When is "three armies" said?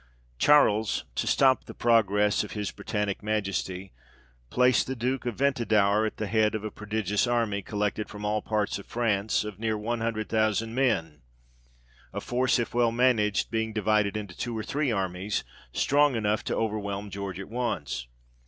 14.63-15.43